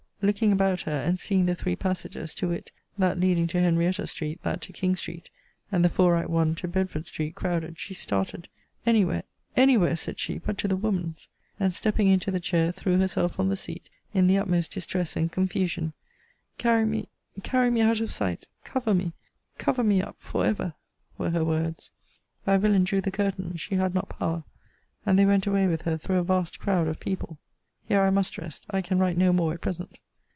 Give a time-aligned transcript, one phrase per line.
[0.23, 4.39] Looking about her, and seeing the three passages, to wit, that leading to Henrietta street,
[4.43, 5.31] that to King street,
[5.71, 8.47] and the fore right one, to Bedford street, crowded, she started
[8.85, 9.23] Any where
[9.57, 11.27] any where, said she, but to the woman's!
[11.59, 15.31] And stepping into the chair, threw herself on the seat, in the utmost distress and
[15.31, 15.91] confusion
[16.59, 17.07] Carry me,
[17.41, 19.13] carry me out of sight cover me
[19.57, 20.75] cover me up for ever
[21.17, 21.89] were her words.
[22.45, 24.43] Thy villain drew the curtain: she had not power:
[25.03, 27.39] and they went away with her through a vast crowd of people.
[27.87, 28.67] Here I must rest.
[28.69, 29.97] I can write no more at present.